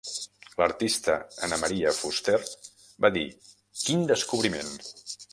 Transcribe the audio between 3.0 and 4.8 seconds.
va dir: Quin descobriment!